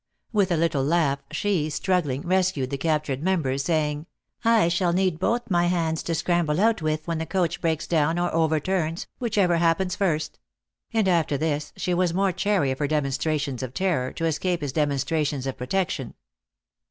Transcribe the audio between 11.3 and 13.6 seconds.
this she was more chary of her demonstra